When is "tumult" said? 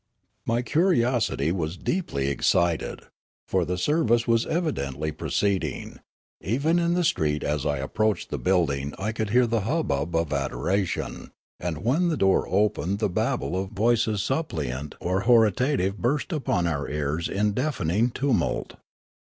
18.09-18.77